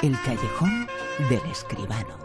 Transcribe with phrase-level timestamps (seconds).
[0.00, 0.86] El callejón
[1.28, 2.16] del escribano.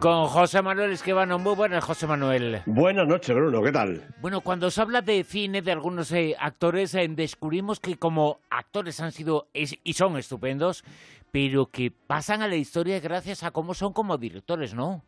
[0.00, 1.38] Con José Manuel Escribano.
[1.38, 2.62] Muy buenas, José Manuel.
[2.64, 3.62] Buenas noches, Bruno.
[3.62, 4.02] ¿Qué tal?
[4.22, 8.98] Bueno, cuando se habla de cine, de algunos eh, actores, eh, descubrimos que como actores
[9.00, 10.84] han sido y son estupendos,
[11.30, 15.04] pero que pasan a la historia gracias a cómo son como directores, ¿no?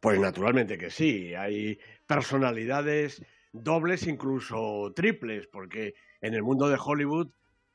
[0.00, 1.32] Pues naturalmente que sí.
[1.36, 1.78] Hay
[2.08, 7.28] personalidades dobles, incluso triples, porque en el mundo de Hollywood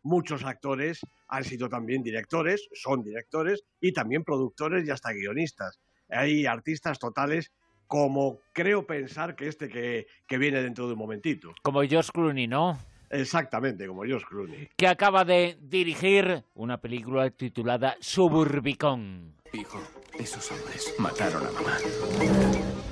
[0.03, 5.79] muchos actores han sido también directores, son directores y también productores y hasta guionistas.
[6.09, 7.51] Hay artistas totales
[7.87, 11.53] como creo pensar que este que, que viene dentro de un momentito.
[11.61, 12.77] Como George Clooney, ¿no?
[13.09, 14.69] Exactamente, como George Clooney.
[14.75, 19.35] Que acaba de dirigir una película titulada Suburbicon.
[19.53, 19.81] Hijo,
[20.19, 21.77] esos hombres mataron a mamá.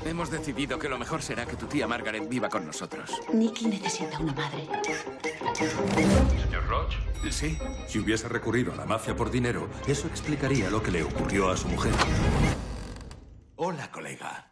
[0.06, 3.10] Hemos decidido que lo mejor será que tu tía Margaret viva con nosotros.
[3.34, 4.68] Nicky necesita una madre.
[5.56, 6.96] ¿Señor Roach?
[7.32, 7.58] ¿Sí?
[7.88, 11.58] Si hubiese recurrido a la mafia por dinero, eso explicaría lo que le ocurrió a
[11.58, 11.94] su mujer.
[13.56, 14.52] Hola, colega.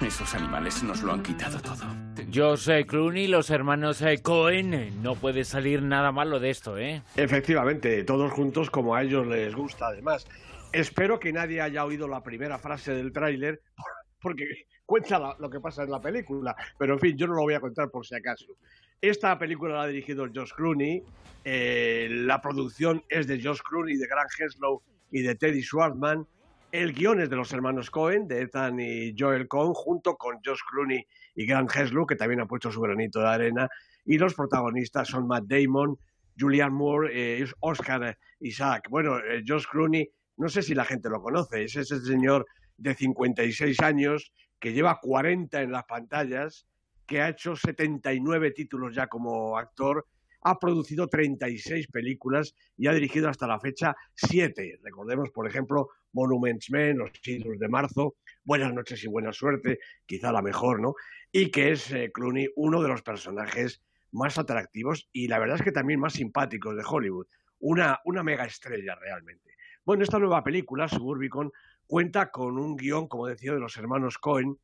[0.00, 2.05] Esos animales nos lo han quitado todo.
[2.36, 7.00] José Clooney, los hermanos eh, Cohen, no puede salir nada malo de esto, ¿eh?
[7.16, 10.26] Efectivamente, todos juntos como a ellos les gusta, además.
[10.70, 13.62] Espero que nadie haya oído la primera frase del tráiler,
[14.20, 17.54] porque cuenta lo que pasa en la película, pero en fin, yo no lo voy
[17.54, 18.58] a contar por si acaso.
[19.00, 21.02] Esta película la ha dirigido Josh Clooney,
[21.42, 26.26] eh, la producción es de Josh Clooney, de Grant Henslow y de Teddy Schwartzman,
[26.72, 30.60] el guion es de los hermanos Cohen, de Ethan y Joel Cohen, junto con Josh
[30.70, 33.68] Clooney y Grant Henslow, que también ha puesto su granito de arena,
[34.04, 35.96] y los protagonistas son Matt Damon,
[36.38, 38.88] Julianne Moore, eh, Oscar Isaac.
[38.90, 42.94] Bueno, eh, Josh Clooney, no sé si la gente lo conoce, es ese señor de
[42.94, 46.66] 56 años que lleva 40 en las pantallas,
[47.06, 50.06] que ha hecho 79 títulos ya como actor,
[50.42, 54.80] ha producido 36 películas y ha dirigido hasta la fecha 7.
[54.82, 58.16] Recordemos, por ejemplo, Monuments Men, Los Siglos de Marzo,
[58.46, 60.94] Buenas noches y buena suerte, quizá la mejor, ¿no?
[61.32, 65.62] Y que es eh, Clooney uno de los personajes más atractivos y la verdad es
[65.62, 67.26] que también más simpáticos de Hollywood.
[67.58, 69.56] Una, una mega estrella realmente.
[69.84, 71.50] Bueno, esta nueva película, Suburbicon,
[71.88, 74.56] cuenta con un guion, como decía, de los hermanos Cohen,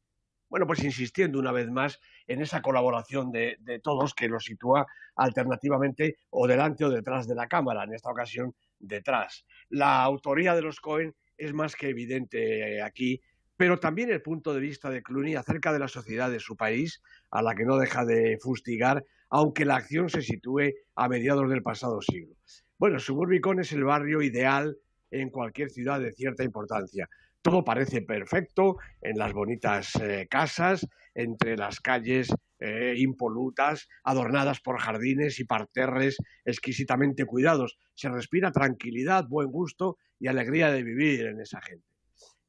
[0.52, 4.86] bueno, pues insistiendo una vez más en esa colaboración de, todos que los sitúa
[5.16, 9.46] alternativamente o delante o detrás de la cámara, en esta ocasión detrás.
[9.70, 13.22] La autoría de los Cohen es más que evidente aquí,
[13.56, 17.00] pero también el punto de vista de Clooney acerca de la sociedad de su país,
[17.30, 21.62] a la que no deja de fustigar, aunque la acción se sitúe a mediados del
[21.62, 22.36] pasado siglo.
[22.76, 24.76] Bueno, Suburbicon es el barrio ideal
[25.10, 27.08] en cualquier ciudad de cierta importancia.
[27.42, 34.78] Todo parece perfecto en las bonitas eh, casas, entre las calles eh, impolutas, adornadas por
[34.78, 37.78] jardines y parterres exquisitamente cuidados.
[37.94, 41.84] Se respira tranquilidad, buen gusto y alegría de vivir en esa gente.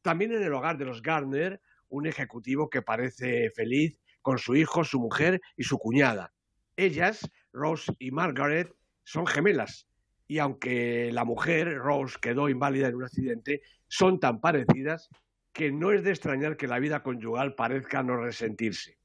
[0.04, 1.60] También en el hogar de los Gardner,
[1.90, 6.34] un ejecutivo que parece feliz con su hijo, su mujer y su cuñada.
[6.78, 8.72] Ellas, Rose y Margaret,
[9.04, 9.88] son gemelas,
[10.28, 15.10] y aunque la mujer, Rose, quedó inválida en un accidente, son tan parecidas
[15.52, 18.98] que no es de extrañar que la vida conyugal parezca no resentirse.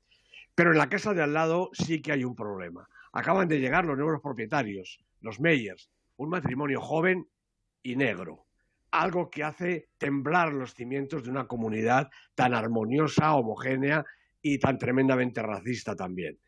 [0.54, 2.88] Pero en la casa de al lado sí que hay un problema.
[3.12, 7.28] Acaban de llegar los nuevos propietarios, los Meyers, un matrimonio joven
[7.82, 8.46] y negro,
[8.90, 14.04] algo que hace temblar los cimientos de una comunidad tan armoniosa, homogénea
[14.40, 16.38] y tan tremendamente racista también.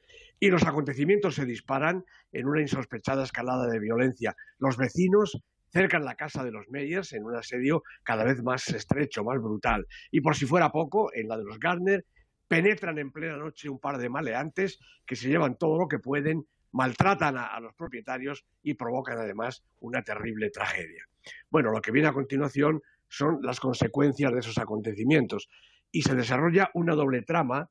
[0.40, 4.34] Y los acontecimientos se disparan en una insospechada escalada de violencia.
[4.58, 5.40] Los vecinos
[5.70, 9.86] cercan la casa de los Meyers en un asedio cada vez más estrecho, más brutal.
[10.10, 12.04] Y por si fuera poco, en la de los Gardner,
[12.48, 16.46] penetran en plena noche un par de maleantes que se llevan todo lo que pueden,
[16.72, 21.04] maltratan a, a los propietarios y provocan además una terrible tragedia.
[21.50, 25.48] Bueno, lo que viene a continuación son las consecuencias de esos acontecimientos
[25.92, 27.68] y se desarrolla una doble trama,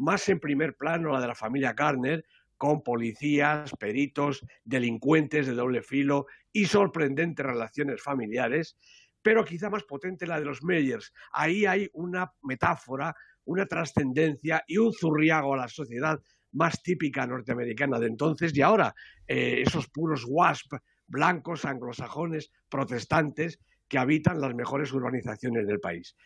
[0.00, 2.24] más en primer plano la de la familia Garner,
[2.56, 8.76] con policías, peritos, delincuentes de doble filo y sorprendentes relaciones familiares,
[9.22, 11.12] pero quizá más potente la de los Meyers.
[11.32, 13.14] Ahí hay una metáfora,
[13.44, 16.20] una trascendencia y un zurriago a la sociedad
[16.52, 18.94] más típica norteamericana de entonces y ahora
[19.26, 20.74] eh, esos puros wasp
[21.06, 23.58] blancos, anglosajones, protestantes
[23.88, 26.16] que habitan las mejores urbanizaciones del país.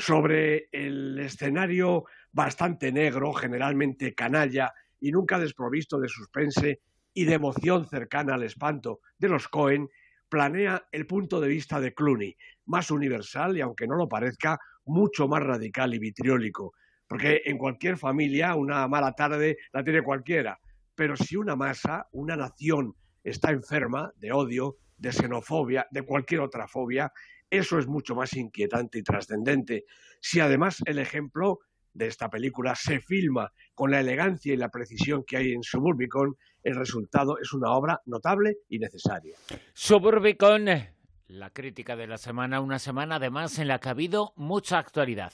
[0.00, 6.80] Sobre el escenario bastante negro, generalmente canalla y nunca desprovisto de suspense
[7.12, 9.90] y de emoción cercana al espanto de los Cohen,
[10.30, 15.28] planea el punto de vista de Clooney, más universal y, aunque no lo parezca, mucho
[15.28, 16.72] más radical y vitriólico.
[17.06, 20.58] Porque en cualquier familia una mala tarde la tiene cualquiera,
[20.94, 26.66] pero si una masa, una nación está enferma de odio, de xenofobia, de cualquier otra
[26.66, 27.12] fobia,
[27.50, 29.84] eso es mucho más inquietante y trascendente.
[30.20, 31.58] Si además el ejemplo
[31.92, 36.36] de esta película se filma con la elegancia y la precisión que hay en Suburbicon,
[36.62, 39.34] el resultado es una obra notable y necesaria.
[39.74, 40.66] Suburbicon,
[41.26, 45.32] la crítica de la semana, una semana además en la que ha habido mucha actualidad.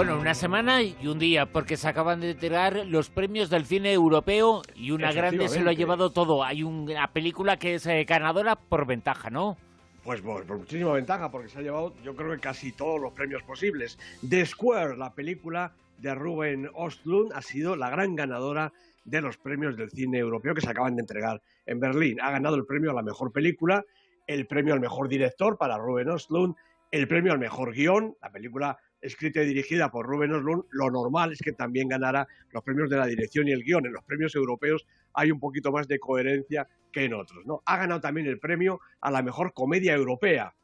[0.00, 3.92] Bueno, una semana y un día, porque se acaban de entregar los premios del cine
[3.92, 6.42] europeo y una grande se lo ha llevado todo.
[6.42, 9.58] Hay una película que es eh, ganadora por ventaja, ¿no?
[10.02, 13.42] Pues por, muchísima ventaja, porque se ha llevado yo creo que casi todos los premios
[13.42, 13.98] posibles.
[14.26, 18.72] The Square, la película de Ruben Ostlund, ha sido la gran ganadora
[19.04, 22.22] de los premios del cine europeo que se acaban de entregar en Berlín.
[22.22, 23.84] Ha ganado el premio a la mejor película,
[24.26, 26.54] el premio al mejor director para Ruben Ostlund,
[26.90, 31.32] el premio al mejor guion, la película escrita y dirigida por Rubén Oslund, lo normal
[31.32, 33.86] es que también ganara los premios de la dirección y el guion.
[33.86, 37.44] En los premios europeos hay un poquito más de coherencia que en otros.
[37.46, 37.62] ¿no?
[37.66, 40.54] Ha ganado también el premio a la mejor comedia europea.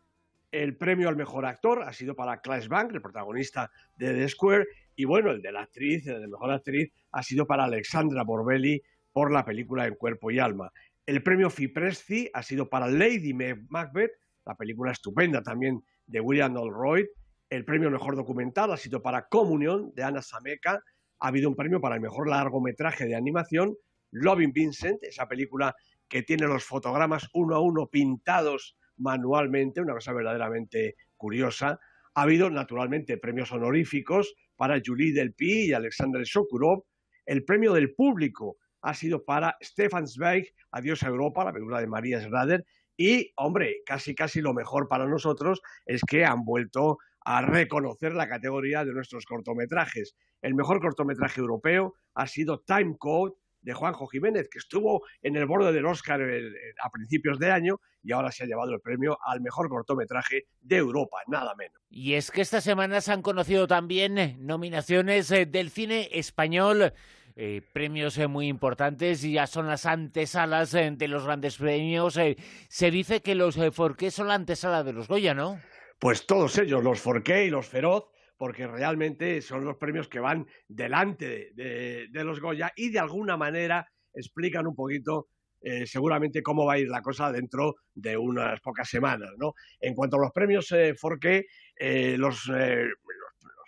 [0.53, 4.67] El premio al mejor actor ha sido para Clash Bank, el protagonista de The Square,
[4.95, 8.81] y bueno, el de la actriz, el de mejor actriz, ha sido para Alexandra Borbelli
[9.13, 10.73] por la película En Cuerpo y Alma.
[11.05, 14.13] El premio Fipresci ha sido para Lady Macbeth,
[14.45, 17.07] la película estupenda también de William Allroyd,
[17.51, 20.83] el premio mejor documental ha sido para Comunión de Ana Sameca.
[21.21, 23.77] Ha habido un premio para el mejor largometraje de animación.
[24.11, 25.75] Loving Vincent, esa película
[26.09, 31.79] que tiene los fotogramas uno a uno pintados manualmente, una cosa verdaderamente curiosa.
[32.15, 36.85] Ha habido, naturalmente, premios honoríficos para Julie Delpy y Alexander Sokurov.
[37.27, 41.87] El premio del público ha sido para Stefan Zweig, Adiós a Europa, la película de
[41.87, 42.65] María Schrader.
[42.97, 48.29] Y, hombre, casi casi lo mejor para nosotros es que han vuelto a reconocer la
[48.29, 50.15] categoría de nuestros cortometrajes.
[50.43, 55.45] El mejor cortometraje europeo ha sido Time Code de Juanjo Jiménez, que estuvo en el
[55.45, 59.41] borde del Oscar a principios de año y ahora se ha llevado el premio al
[59.41, 61.83] mejor cortometraje de Europa, nada menos.
[61.91, 66.93] Y es que esta semana se han conocido también eh, nominaciones eh, del cine español.
[67.35, 72.15] Eh, premios muy importantes y ya son las antesalas de los grandes premios.
[72.15, 75.61] se dice que los Forqué son la antesala de los Goya, ¿no?
[75.99, 78.05] Pues todos ellos, los Forqué y los Feroz,
[78.37, 83.91] porque realmente son los premios que van delante de, los Goya y de alguna manera
[84.13, 85.29] explican un poquito
[85.63, 89.31] eh, seguramente cómo va a ir la cosa dentro de unas pocas semanas.
[89.39, 89.55] ¿no?
[89.81, 91.47] En cuanto a los premios eh, Forqué,
[91.79, 92.51] eh, los,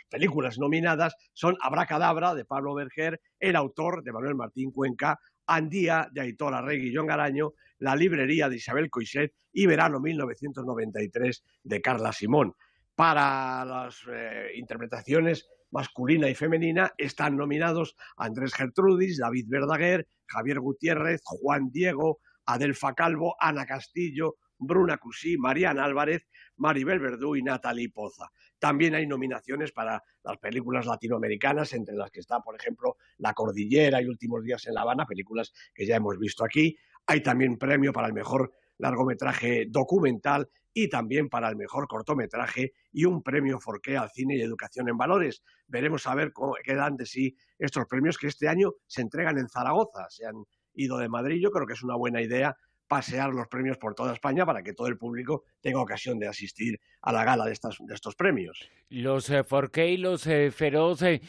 [0.09, 6.21] películas nominadas son Abracadabra de Pablo Berger, El autor de Manuel Martín Cuenca, Andía de
[6.21, 12.13] Aitor Arregui y John Garaño, La librería de Isabel Coixet y Verano 1993 de Carla
[12.13, 12.55] Simón.
[12.95, 21.21] Para las eh, interpretaciones masculina y femenina están nominados Andrés Gertrudis, David Verdaguer, Javier Gutiérrez,
[21.25, 26.27] Juan Diego, Adelfa Calvo, Ana Castillo, Bruna Cusí, Mariana Álvarez,
[26.59, 28.31] Maribel Verdú y Natalie Poza.
[28.59, 34.03] También hay nominaciones para las películas latinoamericanas, entre las que está, por ejemplo, La Cordillera
[34.03, 36.77] y Últimos Días en La Habana, películas que ya hemos visto aquí.
[37.07, 43.05] Hay también premio para el mejor largometraje documental y también para el mejor cortometraje y
[43.05, 45.43] un premio Forqué al cine y educación en valores.
[45.67, 49.49] Veremos a ver cómo quedan de sí estos premios que este año se entregan en
[49.49, 50.07] Zaragoza.
[50.09, 50.45] Se han
[50.75, 51.41] ido de Madrid.
[51.43, 52.57] Yo creo que es una buena idea
[52.89, 56.81] pasear los premios por toda España para que todo el público tenga ocasión de asistir
[57.03, 58.69] a la gala de, estos premios.
[58.89, 61.21] Los eh, Forqué y los eh, Feroz, eh,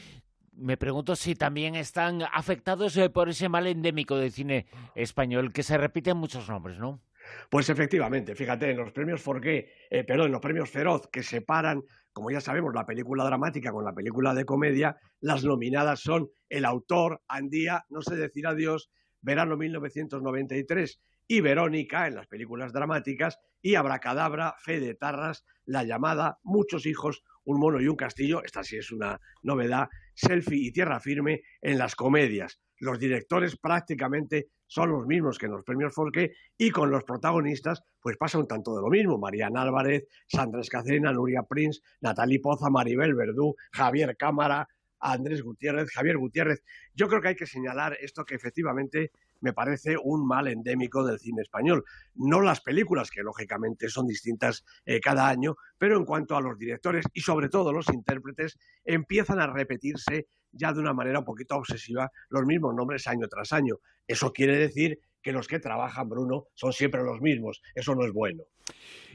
[0.54, 5.78] me pregunto si también están afectados por ese mal endémico del cine español, que se
[5.78, 7.02] repiten muchos nombres, ¿no?
[7.50, 9.70] Pues efectivamente, fíjate, en los premios Forqué,
[10.08, 13.94] perdón, en los premios Feroz, que separan, como ya sabemos, la película dramática con la
[13.94, 18.90] película de comedia, las nominadas son El autor, Andía, No sé decir adiós,
[19.22, 26.40] Verano 1993 y Verónica en las películas dramáticas y Abracadabra, Fe de Tarras, La llamada,
[26.42, 31.00] Muchos hijos, Un mono y un castillo, esta sí es una novedad, Selfie y Tierra
[31.00, 32.60] firme en las comedias.
[32.80, 37.84] Los directores prácticamente son los mismos que en los premios Folke y con los protagonistas
[38.02, 39.20] pues pasa un tanto de lo mismo.
[39.20, 44.68] Mariana Álvarez, Sandra Escacena, Nuria Prince, Natalie Poza, Maribel Verdú, Javier Cámara,
[45.00, 46.64] Andrés Gutiérrez, Javier Gutiérrez.
[46.96, 51.20] Yo creo que hay que señalar esto que efectivamente me parece un mal endémico del
[51.20, 51.84] cine español.
[52.16, 56.58] No las películas, que lógicamente son distintas eh, cada año, pero en cuanto a los
[56.58, 61.56] directores y sobre todo los intérpretes, empiezan a repetirse ya de una manera un poquito
[61.56, 63.78] obsesiva los mismos nombres año tras año.
[64.08, 67.62] Eso quiere decir que los que trabajan, Bruno, son siempre los mismos.
[67.76, 68.44] Eso no es bueno.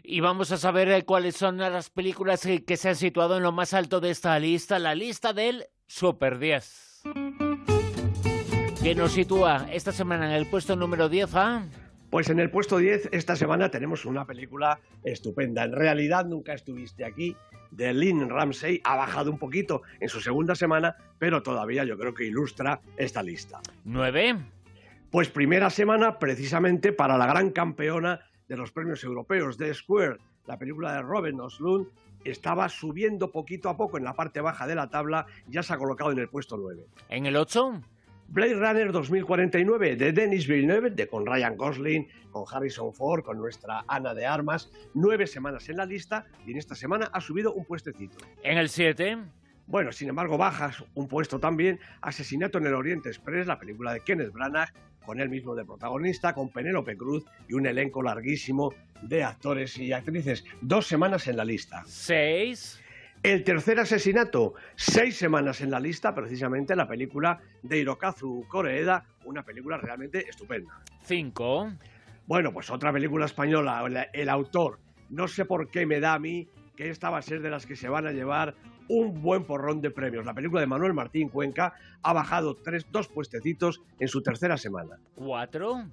[0.02, 3.52] Y vamos a saber eh, cuáles son las películas que se han situado en lo
[3.52, 7.43] más alto de esta lista, la lista del Super 10.
[8.84, 11.66] Que nos sitúa esta semana en el puesto número 10 a...
[12.10, 15.64] Pues en el puesto 10 esta semana tenemos una película estupenda.
[15.64, 17.34] En realidad nunca estuviste aquí,
[17.70, 18.82] de Lynn Ramsey.
[18.84, 23.22] Ha bajado un poquito en su segunda semana, pero todavía yo creo que ilustra esta
[23.22, 23.58] lista.
[23.84, 24.36] 9.
[25.10, 30.58] Pues primera semana precisamente para la gran campeona de los premios europeos, The Square, la
[30.58, 31.86] película de Robin Oslund,
[32.22, 35.78] estaba subiendo poquito a poco en la parte baja de la tabla, ya se ha
[35.78, 36.84] colocado en el puesto 9.
[37.08, 37.80] En el 8.
[38.28, 43.84] Blade Runner 2049 de Denis Villeneuve, de con Ryan Gosling, con Harrison Ford, con nuestra
[43.86, 47.64] Ana de Armas, nueve semanas en la lista y en esta semana ha subido un
[47.64, 48.16] puestecito.
[48.42, 49.18] En el 7.
[49.66, 54.00] Bueno, sin embargo, bajas un puesto también Asesinato en el Oriente Express, la película de
[54.00, 54.72] Kenneth Branagh,
[55.04, 59.92] con él mismo de protagonista, con Penélope Cruz y un elenco larguísimo de actores y
[59.92, 60.44] actrices.
[60.60, 61.82] Dos semanas en la lista.
[61.86, 62.83] 6.
[63.24, 69.42] El tercer asesinato, seis semanas en la lista, precisamente la película de Hirokazu Koreeda, una
[69.42, 70.82] película realmente estupenda.
[71.04, 71.72] 5.
[72.26, 74.78] Bueno, pues otra película española, el autor,
[75.08, 77.64] no sé por qué me da a mí que esta va a ser de las
[77.64, 78.56] que se van a llevar
[78.88, 80.26] un buen porrón de premios.
[80.26, 84.98] La película de Manuel Martín Cuenca ha bajado tres, dos puestecitos en su tercera semana.
[85.14, 85.86] 4.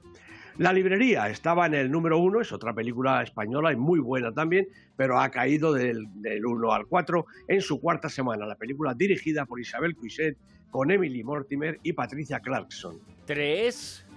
[0.57, 4.67] La librería estaba en el número uno, es otra película española y muy buena también,
[4.95, 8.45] pero ha caído del, del 1 al 4 en su cuarta semana.
[8.45, 10.37] La película dirigida por Isabel Cuiset,
[10.69, 12.99] con Emily Mortimer y Patricia Clarkson.
[13.25, 14.07] 3.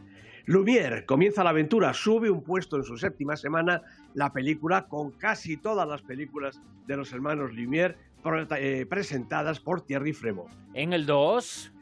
[0.47, 5.57] Lumière comienza la aventura, sube un puesto en su séptima semana la película con casi
[5.57, 7.97] todas las películas de los hermanos Lumière
[8.59, 10.51] eh, presentadas por Thierry Fremont.
[10.75, 11.74] En el 2.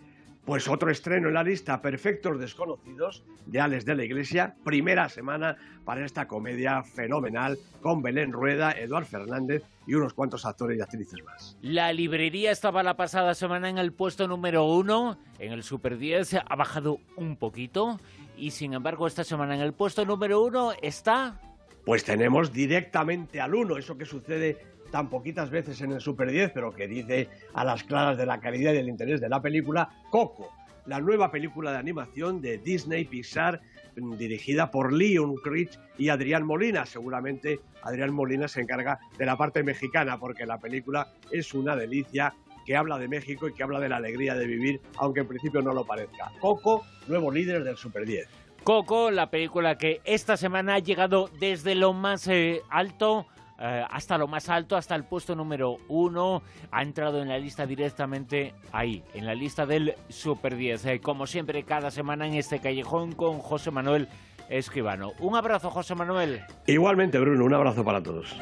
[0.45, 5.57] Pues otro estreno en la lista, Perfectos Desconocidos, de Alex de la Iglesia, primera semana
[5.85, 11.23] para esta comedia fenomenal con Belén Rueda, Eduard Fernández y unos cuantos actores y actrices
[11.25, 11.57] más.
[11.63, 16.35] La librería estaba la pasada semana en el puesto número uno, en el Super 10
[16.35, 18.01] ha bajado un poquito
[18.37, 21.41] y sin embargo esta semana en el puesto número uno está...
[21.85, 24.59] Pues tenemos directamente al uno, eso que sucede
[24.93, 28.39] tan poquitas veces en el Super 10, pero que dice a las claras de la
[28.39, 30.53] calidad y del interés de la película, Coco,
[30.87, 33.61] la nueva película de animación de Disney Pixar
[33.97, 36.87] dirigida por Leon Critch y Adrián Molina.
[36.87, 42.35] Seguramente Adrián Molina se encarga de la parte mexicana porque la película es una delicia
[42.65, 45.63] que habla de México y que habla de la alegría de vivir, aunque en principio
[45.63, 46.31] no lo parezca.
[46.41, 48.29] Coco, nuevo líder del Super 10.
[48.63, 53.27] Coco, la película que esta semana ha llegado desde lo más eh, alto
[53.65, 56.43] eh, hasta lo más alto, hasta el puesto número uno.
[56.73, 60.87] Ha entrado en la lista directamente ahí, en la lista del Super 10.
[60.87, 64.09] Eh, como siempre, cada semana en este callejón con José Manuel
[64.49, 65.13] Escribano.
[65.21, 66.43] Un abrazo, José Manuel.
[66.67, 68.37] Igualmente, Bruno, un abrazo para todos.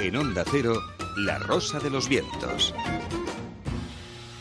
[0.00, 0.74] En Onda Cero,
[1.18, 2.74] La Rosa de los Vientos.